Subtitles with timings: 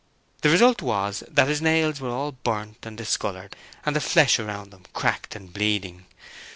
[0.41, 3.55] The result was that his nails were all burnt and discoloured
[3.85, 6.07] and the flesh round them cracked and bleeding.